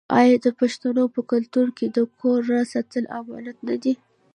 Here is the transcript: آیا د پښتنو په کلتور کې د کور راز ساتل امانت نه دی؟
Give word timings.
آیا 0.19 0.35
د 0.45 0.47
پښتنو 0.59 1.03
په 1.15 1.21
کلتور 1.31 1.67
کې 1.77 1.85
د 1.95 1.97
کور 2.19 2.39
راز 2.51 2.67
ساتل 2.73 3.03
امانت 3.19 3.57
نه 3.67 3.75
دی؟ 3.83 3.93